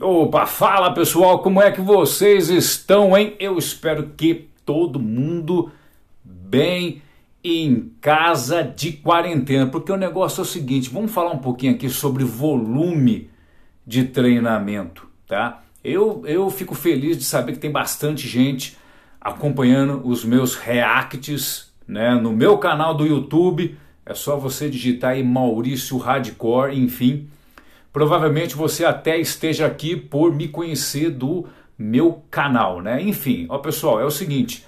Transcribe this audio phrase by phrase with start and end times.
[0.00, 3.36] Opa, fala pessoal, como é que vocês estão, hein?
[3.38, 5.70] Eu espero que todo mundo
[6.24, 7.00] bem
[7.44, 11.88] em casa de quarentena, porque o negócio é o seguinte, vamos falar um pouquinho aqui
[11.88, 13.30] sobre volume
[13.86, 15.62] de treinamento, tá?
[15.84, 18.76] Eu, eu fico feliz de saber que tem bastante gente
[19.20, 25.22] acompanhando os meus reacts, né, no meu canal do YouTube, é só você digitar aí
[25.22, 27.28] Maurício Hardcore, enfim,
[27.94, 31.46] Provavelmente você até esteja aqui por me conhecer do
[31.78, 33.00] meu canal, né?
[33.00, 34.66] Enfim, ó pessoal, é o seguinte: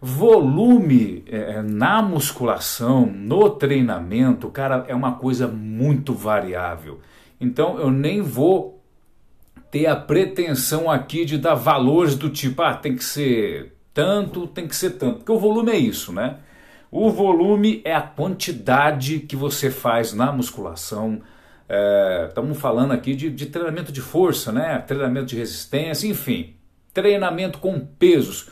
[0.00, 7.00] volume é, na musculação, no treinamento, cara, é uma coisa muito variável.
[7.38, 8.82] Então eu nem vou
[9.70, 14.66] ter a pretensão aqui de dar valores do tipo, ah, tem que ser tanto, tem
[14.66, 16.38] que ser tanto, porque o volume é isso, né?
[16.90, 21.20] O volume é a quantidade que você faz na musculação,
[22.28, 24.78] Estamos é, falando aqui de, de, treinamento de força, né?
[24.78, 26.54] treinamento de resistência, enfim,
[26.92, 28.50] treinamento com pesos,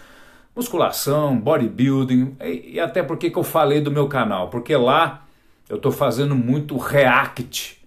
[0.56, 5.27] musculação, bodybuilding, e, e até porque que eu falei do meu canal, porque lá
[5.68, 7.83] eu estou fazendo muito react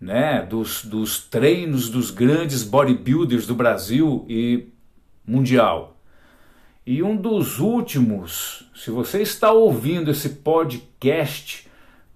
[0.00, 0.42] né?
[0.42, 4.68] dos, dos treinos dos grandes bodybuilders do Brasil e
[5.26, 5.96] mundial.
[6.86, 11.67] E um dos últimos, se você está ouvindo esse podcast,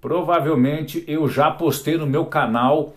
[0.03, 2.97] Provavelmente eu já postei no meu canal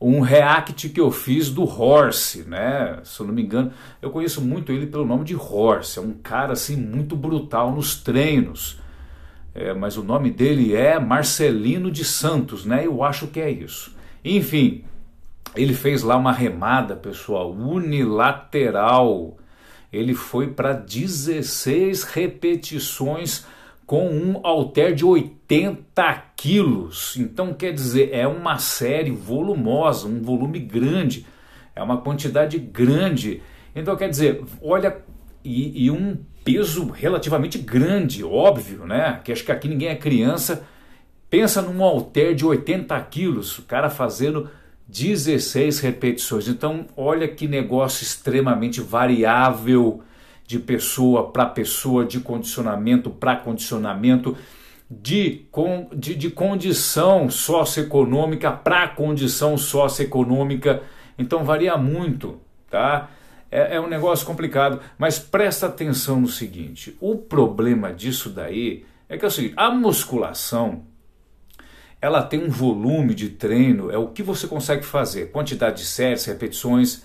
[0.00, 3.00] um react que eu fiz do Horse, né?
[3.04, 5.98] Se eu não me engano, eu conheço muito ele pelo nome de Horse.
[5.98, 8.80] É um cara assim muito brutal nos treinos.
[9.54, 12.86] É, mas o nome dele é Marcelino de Santos, né?
[12.86, 13.94] Eu acho que é isso.
[14.24, 14.84] Enfim,
[15.54, 19.36] ele fez lá uma remada, pessoal, unilateral.
[19.92, 23.44] Ele foi para 16 repetições
[23.86, 27.16] com um halter de 80 quilos.
[27.16, 31.26] Então, quer dizer, é uma série volumosa, um volume grande,
[31.74, 33.42] é uma quantidade grande.
[33.74, 34.96] Então, quer dizer, olha,
[35.44, 39.20] e, e um peso relativamente grande, óbvio, né?
[39.24, 40.66] Que acho que aqui ninguém é criança.
[41.28, 44.50] Pensa num halter de 80 quilos, o cara fazendo
[44.88, 46.48] 16 repetições.
[46.48, 50.02] Então, olha que negócio extremamente variável
[50.52, 54.36] de pessoa para pessoa, de condicionamento para condicionamento,
[54.90, 55.46] de,
[55.96, 60.82] de, de condição socioeconômica para condição socioeconômica.
[61.18, 62.38] Então varia muito,
[62.70, 63.08] tá?
[63.50, 69.16] É, é um negócio complicado, mas presta atenção no seguinte: o problema disso daí é
[69.16, 70.82] que é o seguinte, a musculação
[71.98, 76.26] ela tem um volume de treino, é o que você consegue fazer, quantidade de séries,
[76.26, 77.04] repetições,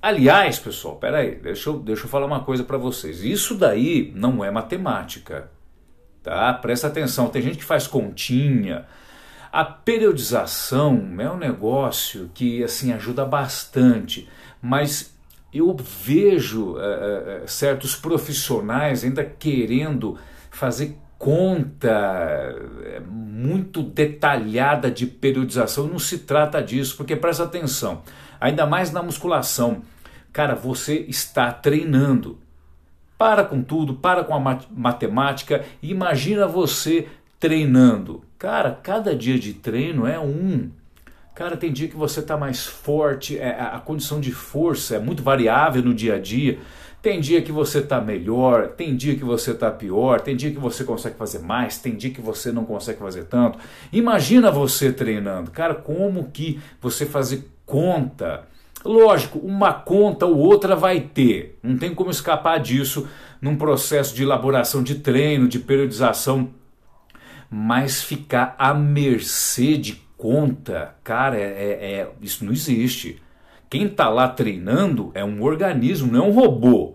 [0.00, 3.22] Aliás, pessoal, peraí, deixa eu, deixa eu falar uma coisa para vocês.
[3.22, 5.50] Isso daí não é matemática,
[6.22, 6.54] tá?
[6.54, 8.86] Presta atenção, tem gente que faz continha.
[9.50, 14.28] A periodização é um negócio que assim ajuda bastante,
[14.62, 15.16] mas
[15.52, 20.18] eu vejo é, certos profissionais ainda querendo
[20.50, 22.54] fazer conta
[23.10, 25.86] muito detalhada de periodização.
[25.86, 28.02] Não se trata disso, porque presta atenção
[28.40, 29.82] ainda mais na musculação.
[30.32, 32.38] Cara, você está treinando.
[33.16, 35.64] Para com tudo, para com a matemática.
[35.82, 37.08] Imagina você
[37.40, 38.22] treinando.
[38.38, 40.70] Cara, cada dia de treino é um.
[41.34, 45.22] Cara, tem dia que você está mais forte, é, a condição de força é muito
[45.22, 46.58] variável no dia a dia.
[47.00, 50.58] Tem dia que você está melhor, tem dia que você está pior, tem dia que
[50.58, 53.58] você consegue fazer mais, tem dia que você não consegue fazer tanto.
[53.92, 55.50] Imagina você treinando.
[55.50, 58.48] Cara, como que você fazer conta.
[58.84, 63.08] Lógico, uma conta ou outra vai ter, não tem como escapar disso
[63.40, 66.50] num processo de elaboração de treino, de periodização,
[67.50, 73.20] mas ficar à mercê de conta, cara, é, é, isso não existe.
[73.70, 76.94] Quem está lá treinando é um organismo, não é um robô.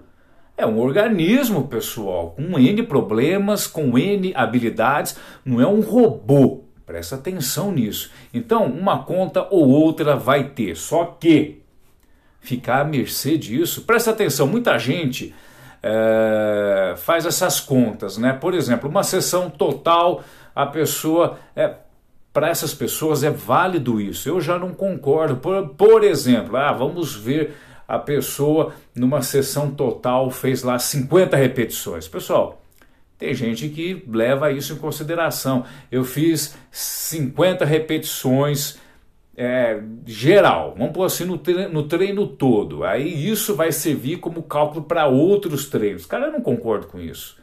[0.56, 6.64] É um organismo, pessoal, com N problemas, com N habilidades, não é um robô.
[6.86, 8.12] Presta atenção nisso.
[8.34, 11.62] Então, uma conta ou outra vai ter, só que
[12.40, 13.84] ficar à mercê disso.
[13.84, 15.34] Presta atenção, muita gente
[15.82, 18.34] é, faz essas contas, né?
[18.34, 21.40] Por exemplo, uma sessão total, a pessoa.
[21.56, 21.76] É,
[22.34, 24.28] para essas pessoas é válido isso.
[24.28, 25.38] Eu já não concordo.
[25.38, 27.56] Por, por exemplo, ah, vamos ver
[27.88, 32.08] a pessoa numa sessão total fez lá 50 repetições.
[32.08, 32.62] Pessoal,
[33.20, 35.64] tem gente que leva isso em consideração.
[35.92, 38.80] Eu fiz 50 repetições
[39.36, 42.84] é, geral, vamos pôr assim no treino, no treino todo.
[42.84, 46.06] Aí isso vai servir como cálculo para outros treinos.
[46.06, 47.38] Cara, eu não concordo com isso.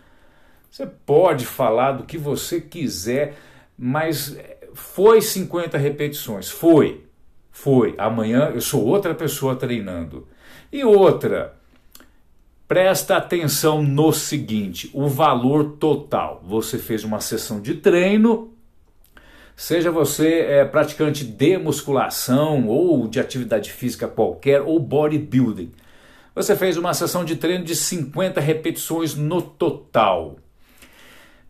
[0.71, 3.35] Você pode falar do que você quiser,
[3.77, 4.37] mas
[4.75, 7.05] foi 50 repetições, foi.
[7.51, 7.95] Foi.
[7.99, 10.27] Amanhã eu sou outra pessoa treinando.
[10.73, 11.57] E outra,
[12.67, 16.43] presta atenção no seguinte: o valor total.
[16.47, 18.55] Você fez uma sessão de treino,
[19.57, 25.73] seja você é, praticante de musculação ou de atividade física qualquer ou bodybuilding.
[26.35, 30.37] Você fez uma sessão de treino de 50 repetições no total.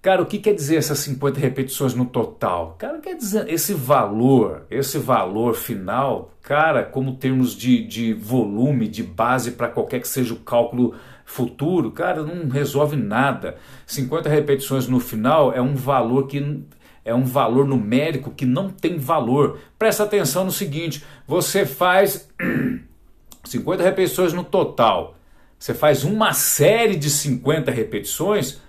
[0.03, 2.75] Cara, o que quer dizer essas 50 repetições no total?
[2.79, 9.03] Cara, quer dizer esse valor, esse valor final, cara, como termos de, de volume, de
[9.03, 10.95] base para qualquer que seja o cálculo
[11.27, 13.59] futuro, cara, não resolve nada.
[13.87, 16.65] 50 repetições no final é um valor que
[17.05, 19.61] é um valor numérico que não tem valor.
[19.79, 22.27] Presta atenção no seguinte: você faz
[23.45, 25.15] 50 repetições no total.
[25.59, 28.63] Você faz uma série de 50 repetições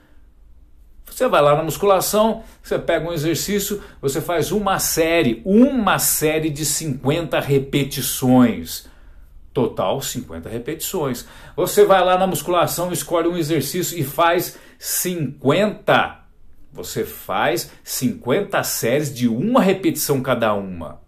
[1.21, 6.49] você vai lá na musculação, você pega um exercício, você faz uma série, uma série
[6.49, 8.89] de 50 repetições.
[9.53, 11.27] Total 50 repetições.
[11.55, 16.21] Você vai lá na musculação, escolhe um exercício e faz 50.
[16.73, 21.01] Você faz 50 séries de uma repetição cada uma.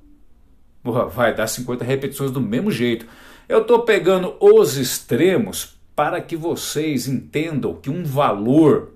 [0.84, 3.08] Vai dar 50 repetições do mesmo jeito.
[3.50, 8.93] Eu estou pegando os extremos para que vocês entendam que um valor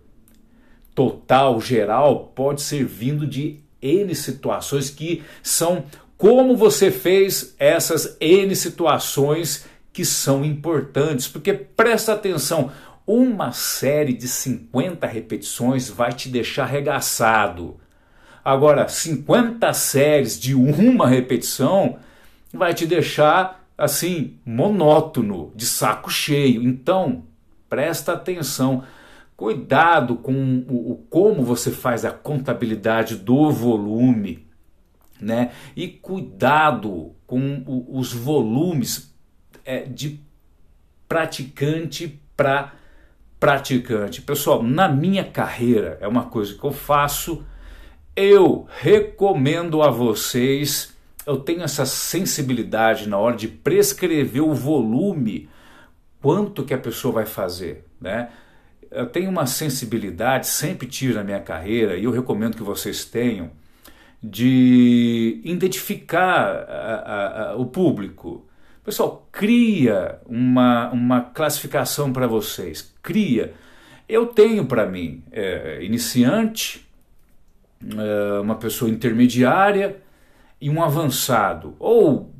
[0.98, 5.84] total, geral, pode ser vindo de N situações que são
[6.18, 12.72] como você fez essas N situações que são importantes, porque presta atenção,
[13.06, 17.78] uma série de 50 repetições vai te deixar arregaçado.
[18.44, 22.00] Agora, 50 séries de uma repetição
[22.52, 26.64] vai te deixar assim monótono, de saco cheio.
[26.64, 27.24] Então,
[27.70, 28.84] presta atenção
[29.38, 34.48] Cuidado com o, o como você faz a contabilidade do volume,
[35.22, 35.52] né?
[35.76, 39.16] E cuidado com o, os volumes
[39.64, 40.20] é, de
[41.08, 42.74] praticante para
[43.40, 44.24] praticante.
[44.24, 47.46] Pessoal, na minha carreira é uma coisa que eu faço.
[48.16, 50.98] Eu recomendo a vocês.
[51.28, 55.48] Eu tenho essa sensibilidade na hora de prescrever o volume,
[56.20, 58.32] quanto que a pessoa vai fazer, né?
[58.92, 63.52] Eu tenho uma sensibilidade, sempre tive na minha carreira, e eu recomendo que vocês tenham,
[64.22, 68.48] de identificar a, a, a, o público.
[68.84, 72.94] Pessoal, cria uma, uma classificação para vocês.
[73.02, 73.54] Cria.
[74.08, 76.88] Eu tenho para mim é, iniciante,
[77.84, 79.98] é, uma pessoa intermediária
[80.60, 82.34] e um avançado, ou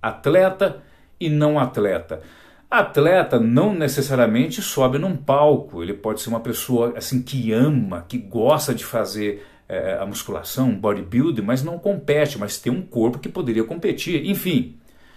[0.00, 0.82] atleta
[1.18, 2.22] e não atleta.
[2.70, 8.16] Atleta não necessariamente sobe num palco, ele pode ser uma pessoa assim que ama, que
[8.16, 13.28] gosta de fazer é, a musculação, bodybuilding, mas não compete, mas tem um corpo que
[13.28, 14.76] poderia competir, enfim.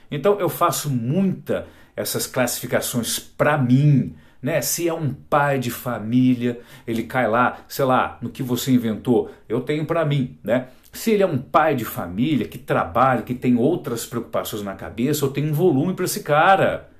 [0.09, 4.59] Então eu faço muita essas classificações para mim, né?
[4.59, 9.29] Se é um pai de família, ele cai lá, sei lá, no que você inventou,
[9.47, 10.69] eu tenho para mim, né?
[10.91, 15.23] Se ele é um pai de família que trabalha, que tem outras preocupações na cabeça,
[15.23, 16.92] eu tenho um volume para esse cara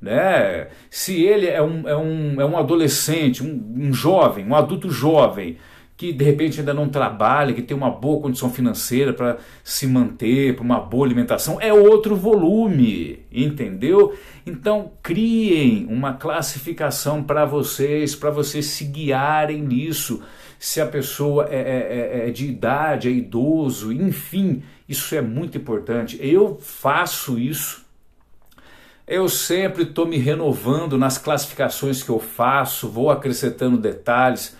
[0.00, 0.68] né?
[0.90, 5.56] Se ele é um, é um, é um adolescente, um, um jovem, um adulto jovem,
[5.96, 10.54] que de repente ainda não trabalha, que tem uma boa condição financeira para se manter,
[10.54, 14.14] para uma boa alimentação, é outro volume, entendeu?
[14.44, 20.22] Então criem uma classificação para vocês, para vocês se guiarem nisso.
[20.58, 25.56] Se a pessoa é, é, é, é de idade, é idoso, enfim, isso é muito
[25.56, 26.18] importante.
[26.20, 27.85] Eu faço isso
[29.06, 34.56] eu sempre estou me renovando nas classificações que eu faço, vou acrescentando detalhes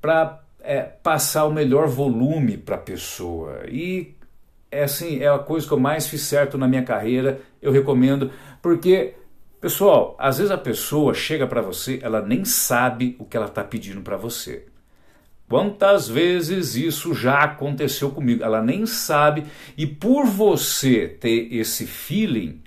[0.00, 3.64] para é, passar o melhor volume para a pessoa.
[3.68, 4.14] E
[4.70, 8.30] é assim, é a coisa que eu mais fiz certo na minha carreira, eu recomendo,
[8.62, 9.14] porque,
[9.60, 13.64] pessoal, às vezes a pessoa chega para você, ela nem sabe o que ela está
[13.64, 14.66] pedindo para você.
[15.48, 18.42] Quantas vezes isso já aconteceu comigo?
[18.42, 19.44] Ela nem sabe,
[19.76, 22.61] e por você ter esse feeling,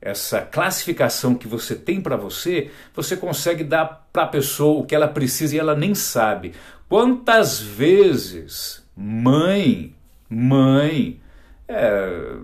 [0.00, 4.94] essa classificação que você tem para você, você consegue dar para a pessoa o que
[4.94, 6.52] ela precisa e ela nem sabe.
[6.88, 9.94] Quantas vezes mãe,
[10.28, 11.20] mãe,
[11.68, 12.36] é,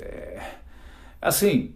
[0.00, 0.42] é,
[1.20, 1.74] assim,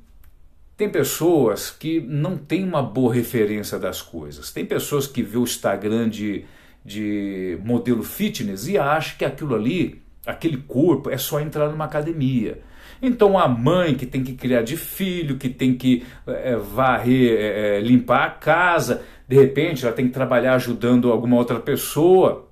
[0.76, 4.52] tem pessoas que não têm uma boa referência das coisas.
[4.52, 6.44] Tem pessoas que vê o Instagram de,
[6.84, 12.60] de modelo fitness e acham que aquilo ali, aquele corpo, é só entrar numa academia.
[13.02, 17.80] Então a mãe que tem que criar de filho, que tem que é, varrer, é,
[17.80, 22.48] limpar a casa, de repente ela tem que trabalhar ajudando alguma outra pessoa,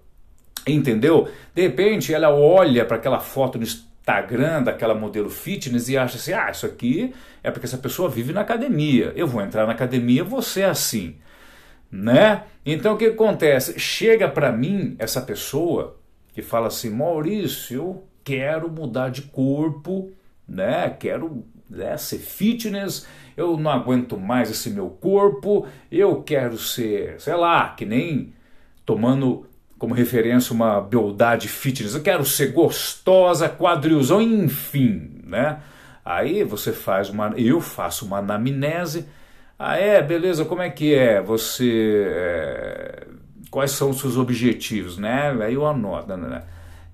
[0.67, 1.29] entendeu?
[1.55, 6.33] De repente ela olha para aquela foto no Instagram daquela modelo fitness e acha assim:
[6.33, 7.15] ah, isso aqui
[7.45, 9.13] é porque essa pessoa vive na academia.
[9.15, 11.17] Eu vou entrar na academia, você é assim.
[11.93, 12.43] Né?
[12.67, 13.79] Então o que acontece?
[13.79, 15.97] Chega para mim essa pessoa
[16.33, 20.13] que fala assim: Maurício, eu quero mudar de corpo,
[20.51, 20.91] né?
[20.91, 27.35] Quero né, ser fitness, eu não aguento mais esse meu corpo, eu quero ser, sei
[27.35, 28.35] lá, que nem
[28.85, 29.47] tomando
[29.79, 35.61] como referência uma beldade fitness, eu quero ser gostosa, quadrilzão, enfim, né?
[36.05, 39.07] Aí você faz uma, eu faço uma anamnese,
[39.59, 41.23] ah é, beleza, como é que é?
[41.23, 43.07] Você, é,
[43.51, 45.31] quais são os seus objetivos, né?
[45.43, 46.29] Aí eu anoto, né?
[46.29, 46.43] né?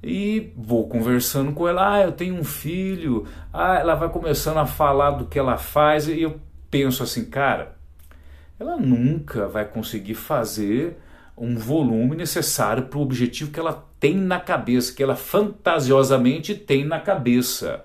[0.08, 4.64] E vou conversando com ela, ah, eu tenho um filho, ah, ela vai começando a
[4.64, 7.76] falar do que ela faz, e eu penso assim, cara,
[8.56, 10.96] ela nunca vai conseguir fazer
[11.36, 16.84] um volume necessário para o objetivo que ela tem na cabeça, que ela fantasiosamente tem
[16.84, 17.84] na cabeça.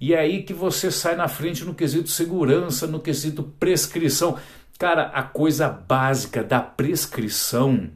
[0.00, 4.36] E é aí que você sai na frente no quesito segurança, no quesito prescrição.
[4.76, 7.90] Cara, a coisa básica da prescrição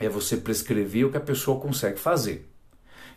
[0.00, 2.51] é você prescrever o que a pessoa consegue fazer.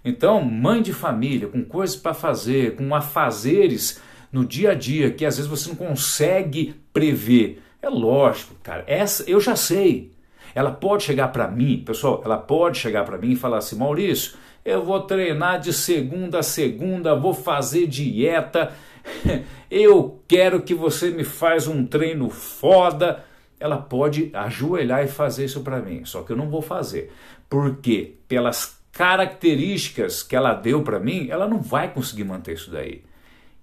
[0.06, 4.00] Então, mãe de família, com coisas para fazer, com afazeres
[4.32, 7.64] no dia a dia que às vezes você não consegue prever.
[7.82, 10.14] É lógico, cara, essa eu já sei.
[10.54, 14.38] Ela pode chegar para mim, pessoal, ela pode chegar para mim e falar assim: Maurício,
[14.64, 18.74] eu vou treinar de segunda a segunda, vou fazer dieta,
[19.72, 23.24] eu quero que você me faz um treino foda.
[23.60, 27.12] Ela pode ajoelhar e fazer isso para mim, só que eu não vou fazer.
[27.50, 33.04] Porque pelas características que ela deu para mim, ela não vai conseguir manter isso daí.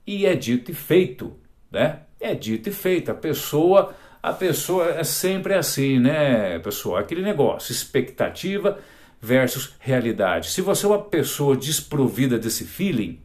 [0.07, 1.35] E é dito e feito,
[1.71, 2.01] né?
[2.21, 3.11] É dito e feito.
[3.11, 6.99] A pessoa a pessoa é sempre assim, né, pessoal?
[6.99, 8.79] Aquele negócio, expectativa
[9.21, 10.51] versus realidade.
[10.51, 13.19] Se você é uma pessoa desprovida desse feeling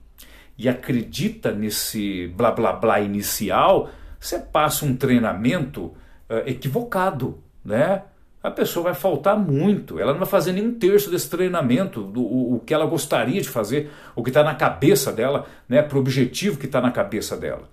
[0.58, 5.86] e acredita nesse blá blá blá inicial, você passa um treinamento
[6.30, 8.04] uh, equivocado, né?
[8.48, 12.22] A pessoa vai faltar muito, ela não vai fazer nem um terço desse treinamento, do,
[12.22, 15.98] o, o que ela gostaria de fazer, o que está na cabeça dela, né, para
[15.98, 17.68] o objetivo que está na cabeça dela.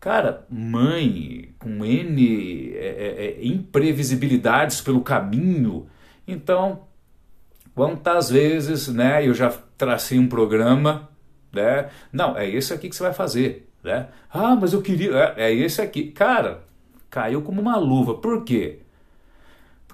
[0.00, 5.86] Cara, mãe com N é, é, é, imprevisibilidades pelo caminho.
[6.26, 6.84] Então,
[7.74, 9.28] quantas vezes, né?
[9.28, 11.10] Eu já tracei um programa,
[11.52, 11.90] né?
[12.10, 14.08] Não, é esse aqui que você vai fazer, né?
[14.32, 15.34] Ah, mas eu queria.
[15.36, 16.10] É, é esse aqui.
[16.10, 16.64] Cara,
[17.10, 18.14] caiu como uma luva.
[18.14, 18.81] Por quê?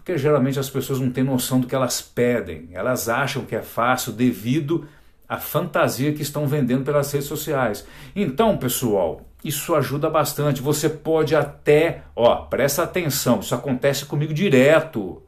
[0.08, 2.70] Porque geralmente as pessoas não têm noção do que elas pedem.
[2.72, 4.88] Elas acham que é fácil devido
[5.28, 7.86] à fantasia que estão vendendo pelas redes sociais.
[8.16, 10.62] Então, pessoal, isso ajuda bastante.
[10.62, 15.22] Você pode até, ó, presta atenção, isso acontece comigo direto.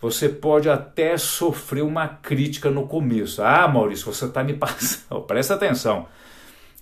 [0.00, 3.42] Você pode até sofrer uma crítica no começo.
[3.42, 5.20] Ah, Maurício, você está me passando.
[5.24, 6.06] presta atenção.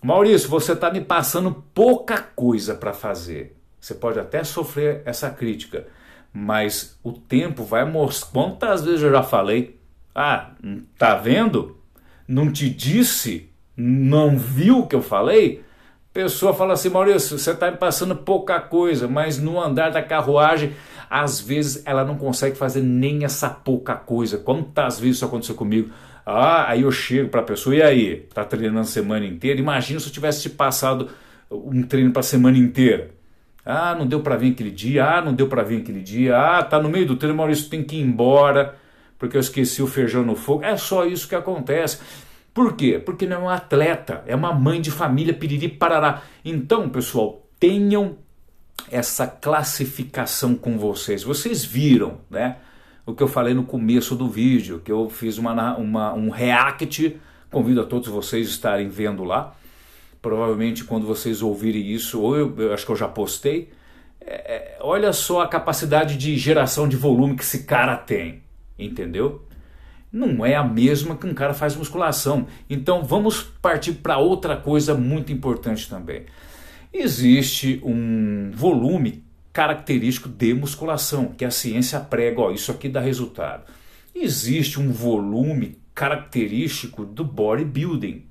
[0.01, 3.57] Maurício, você está me passando pouca coisa para fazer.
[3.81, 5.85] Você pode até sofrer essa crítica,
[6.33, 8.31] mas o tempo vai mostrar.
[8.31, 9.79] Quantas vezes eu já falei?
[10.15, 10.51] Ah,
[10.97, 11.77] tá vendo?
[12.27, 13.49] Não te disse?
[13.77, 15.63] Não viu o que eu falei?
[16.13, 20.73] Pessoa fala assim, Maurício, você está me passando pouca coisa, mas no andar da carruagem,
[21.09, 24.39] às vezes ela não consegue fazer nem essa pouca coisa.
[24.39, 25.91] Quantas vezes isso aconteceu comigo?
[26.27, 28.17] Ah, aí eu chego para a pessoa, e aí?
[28.35, 29.61] Tá treinando a semana inteira?
[29.61, 31.09] Imagina se eu tivesse te passado
[31.51, 33.11] um treino para a semana inteira.
[33.69, 35.05] Ah, não deu para vir aquele dia.
[35.05, 36.37] Ah, não deu para vir aquele dia.
[36.37, 38.75] Ah, tá no meio do treino, Maurício, tem que ir embora
[39.19, 40.65] porque eu esqueci o feijão no fogo.
[40.65, 41.99] É só isso que acontece.
[42.55, 42.99] Por quê?
[43.05, 46.23] Porque não é um atleta, é uma mãe de família, piriri parará.
[46.45, 48.17] Então, pessoal, tenham
[48.91, 51.23] essa classificação com vocês.
[51.23, 52.57] Vocês viram, né?
[53.05, 57.19] O que eu falei no começo do vídeo, que eu fiz uma, uma, um react.
[57.51, 59.55] Convido a todos vocês a estarem vendo lá.
[60.21, 63.71] Provavelmente quando vocês ouvirem isso, ou eu, eu acho que eu já postei.
[64.21, 68.43] É, é olha só a capacidade de geração de volume que esse cara tem,
[68.79, 69.49] entendeu?
[70.13, 72.47] não é a mesma que um cara faz musculação.
[72.69, 76.25] Então vamos partir para outra coisa muito importante também.
[76.93, 83.65] Existe um volume característico de musculação, que a ciência prega, ó, isso aqui dá resultado.
[84.15, 88.25] Existe um volume característico do bodybuilding.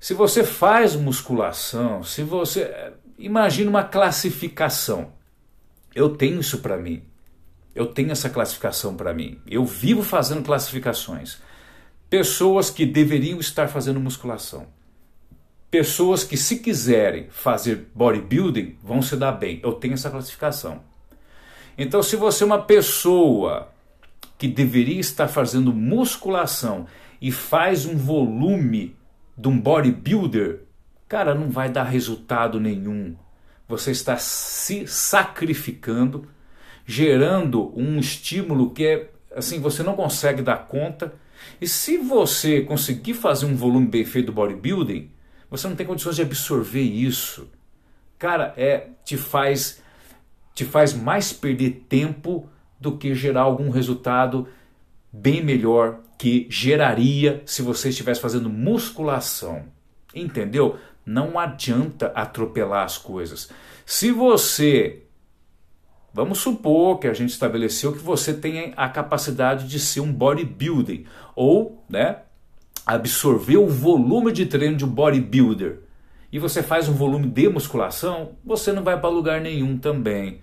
[0.00, 5.12] Se você faz musculação, se você imagina uma classificação.
[5.94, 7.02] Eu tenho isso para mim.
[7.74, 9.40] Eu tenho essa classificação para mim.
[9.46, 11.38] Eu vivo fazendo classificações.
[12.08, 14.66] Pessoas que deveriam estar fazendo musculação.
[15.70, 19.60] Pessoas que, se quiserem fazer bodybuilding, vão se dar bem.
[19.62, 20.82] Eu tenho essa classificação.
[21.76, 23.68] Então, se você é uma pessoa
[24.38, 26.86] que deveria estar fazendo musculação
[27.20, 28.96] e faz um volume
[29.38, 30.64] de um bodybuilder,
[31.08, 33.16] cara, não vai dar resultado nenhum.
[33.68, 36.26] Você está se sacrificando,
[36.84, 41.14] gerando um estímulo que é assim, você não consegue dar conta.
[41.60, 45.12] E se você conseguir fazer um volume bem feito do bodybuilding,
[45.48, 47.48] você não tem condições de absorver isso.
[48.18, 49.80] Cara, é te faz
[50.52, 52.48] te faz mais perder tempo
[52.80, 54.48] do que gerar algum resultado
[55.12, 59.64] bem melhor que geraria se você estivesse fazendo musculação.
[60.14, 60.76] Entendeu?
[61.06, 63.48] Não adianta atropelar as coisas.
[63.86, 65.04] Se você
[66.12, 71.04] Vamos supor que a gente estabeleceu que você tenha a capacidade de ser um bodybuilding
[71.36, 72.22] ou, né,
[72.84, 75.80] absorver o volume de treino de um bodybuilder
[76.32, 80.40] e você faz um volume de musculação, você não vai para lugar nenhum também.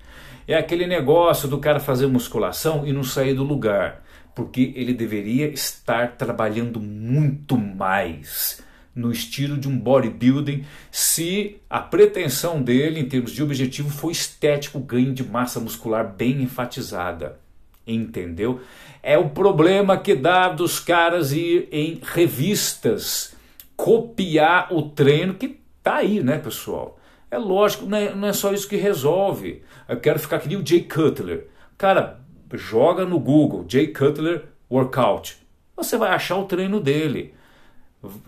[0.48, 4.03] É aquele negócio do cara fazer musculação e não sair do lugar,
[4.35, 8.61] porque ele deveria estar trabalhando muito mais
[8.93, 14.79] no estilo de um bodybuilding se a pretensão dele em termos de objetivo for estético,
[14.79, 17.39] ganho de massa muscular bem enfatizada.
[17.87, 18.61] Entendeu?
[19.01, 23.35] É o problema que dá dos caras ir em revistas
[23.75, 26.99] copiar o treino que tá aí, né, pessoal?
[27.29, 29.61] É lógico, não é, não é só isso que resolve.
[29.87, 31.47] Eu quero ficar que nem o Jay Cutler.
[31.77, 32.21] Cara,
[32.53, 35.37] joga no Google Jay Cutler Workout.
[35.75, 37.33] Você vai achar o treino dele.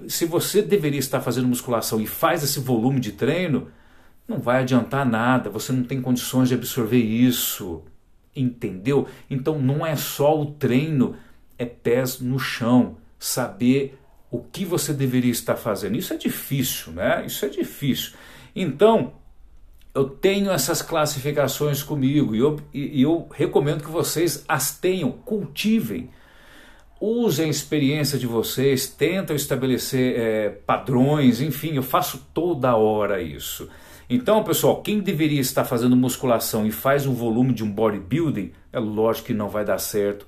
[0.08, 3.68] Se você deveria estar fazendo musculação e faz esse volume de treino,
[4.28, 7.84] não vai adiantar nada, você não tem condições de absorver isso.
[8.36, 9.08] Entendeu?
[9.30, 11.16] Então não é só o treino,
[11.58, 13.98] é pés no chão, saber
[14.30, 15.96] o que você deveria estar fazendo.
[15.96, 17.26] Isso é difícil, né?
[17.26, 18.14] Isso é difícil.
[18.56, 19.14] Então,
[19.98, 26.12] eu tenho essas classificações comigo e eu, e eu recomendo que vocês as tenham, cultivem.
[27.02, 33.68] Usem a experiência de vocês, tentam estabelecer é, padrões, enfim, eu faço toda hora isso.
[34.08, 38.80] Então, pessoal, quem deveria estar fazendo musculação e faz um volume de um bodybuilding, é
[38.80, 40.28] lógico que não vai dar certo,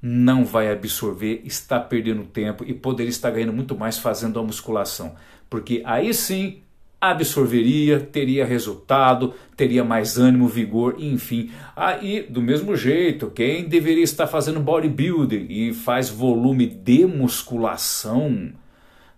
[0.00, 5.14] não vai absorver, está perdendo tempo e poderia estar ganhando muito mais fazendo a musculação.
[5.48, 6.62] Porque aí sim
[7.00, 11.50] absorveria, teria resultado, teria mais ânimo, vigor, enfim.
[11.74, 18.52] Aí, do mesmo jeito, quem deveria estar fazendo bodybuilding e faz volume de musculação,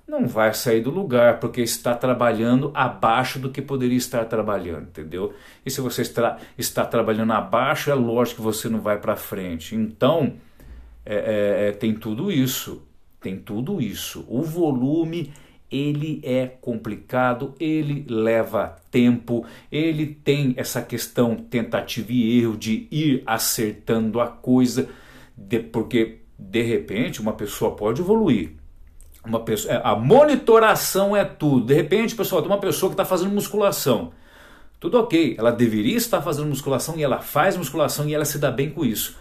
[0.06, 5.32] não vai sair do lugar, porque está trabalhando abaixo do que poderia estar trabalhando, entendeu?
[5.64, 9.74] E se você está, está trabalhando abaixo, é lógico que você não vai para frente.
[9.74, 10.34] Então,
[11.04, 12.82] é, é, é, tem tudo isso,
[13.20, 14.24] tem tudo isso.
[14.28, 15.32] O volume
[15.72, 23.22] ele é complicado, ele leva tempo, ele tem essa questão tentativa e erro de ir
[23.24, 24.88] acertando a coisa,
[25.34, 28.52] de, porque de repente uma pessoa pode evoluir.
[29.24, 31.66] Uma pessoa, é, a monitoração é tudo.
[31.66, 34.12] De repente, pessoal, tem uma pessoa que está fazendo musculação.
[34.78, 38.50] Tudo ok, ela deveria estar fazendo musculação e ela faz musculação e ela se dá
[38.50, 39.16] bem com isso.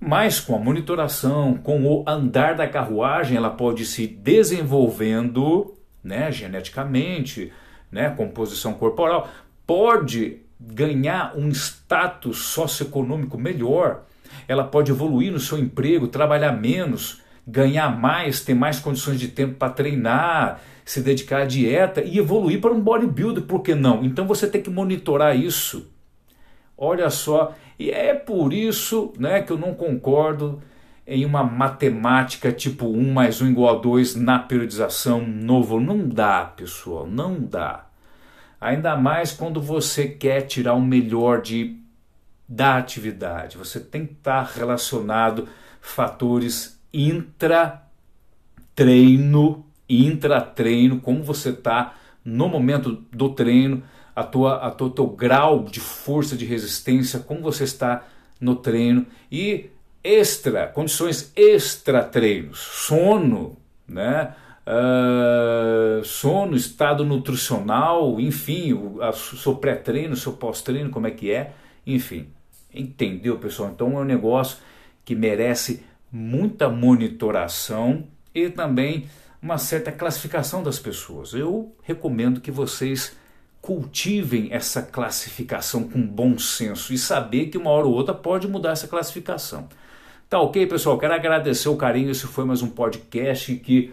[0.00, 7.50] Mas com a monitoração, com o andar da carruagem, ela pode se desenvolvendo né, geneticamente,
[7.90, 9.28] né, composição corporal,
[9.66, 14.04] pode ganhar um status socioeconômico melhor,
[14.46, 19.54] ela pode evoluir no seu emprego, trabalhar menos, ganhar mais, ter mais condições de tempo
[19.54, 24.04] para treinar, se dedicar à dieta e evoluir para um bodybuilder, por que não?
[24.04, 25.90] Então você tem que monitorar isso.
[26.76, 30.60] Olha só, e é por isso né, que eu não concordo
[31.06, 35.80] em uma matemática tipo 1 mais 1 igual a 2 na periodização novo.
[35.80, 37.86] Não dá, pessoal, não dá.
[38.60, 41.76] Ainda mais quando você quer tirar o melhor de,
[42.48, 43.58] da atividade.
[43.58, 45.46] Você tem que estar relacionado
[45.80, 53.84] fatores intra-treino, intra-treino, como você está no momento do treino,
[54.16, 58.06] a tua, a tua, teu grau de força de resistência, como você está
[58.40, 59.68] no treino e
[60.04, 63.56] extra, condições extra treinos, sono,
[63.88, 64.34] né?
[64.66, 71.52] Uh, sono, estado nutricional, enfim, o a, seu pré-treino, seu pós-treino, como é que é,
[71.86, 72.28] enfim.
[72.72, 73.70] Entendeu, pessoal?
[73.74, 74.58] Então é um negócio
[75.04, 79.08] que merece muita monitoração e também
[79.40, 81.34] uma certa classificação das pessoas.
[81.34, 83.16] Eu recomendo que vocês
[83.60, 88.72] cultivem essa classificação com bom senso e saber que uma hora ou outra pode mudar
[88.72, 89.68] essa classificação.
[90.28, 90.98] Tá ok, pessoal?
[90.98, 92.10] Quero agradecer o carinho.
[92.10, 93.92] Esse foi mais um podcast que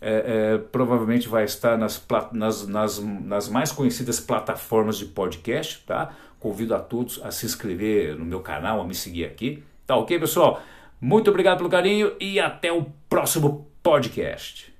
[0.00, 6.12] é, é, provavelmente vai estar nas, nas, nas, nas, mais conhecidas plataformas de podcast, tá?
[6.38, 9.62] Convido a todos a se inscrever no meu canal, a me seguir aqui.
[9.86, 10.60] Tá ok, pessoal?
[11.00, 14.75] Muito obrigado pelo carinho e até o próximo Podcast.